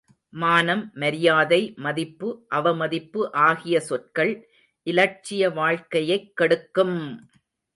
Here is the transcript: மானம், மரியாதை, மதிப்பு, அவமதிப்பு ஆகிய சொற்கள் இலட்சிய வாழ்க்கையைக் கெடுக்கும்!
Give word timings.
மானம், 0.33 0.91
மரியாதை, 0.95 1.75
மதிப்பு, 1.77 2.29
அவமதிப்பு 2.51 3.19
ஆகிய 3.43 3.79
சொற்கள் 3.81 4.33
இலட்சிய 4.87 5.53
வாழ்க்கையைக் 5.53 6.29
கெடுக்கும்! 6.35 6.99